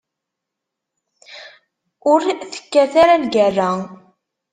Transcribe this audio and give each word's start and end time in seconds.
Ur 2.11 2.21
tekkat 2.53 2.93
ara 3.01 3.21
lgerra. 3.23 3.71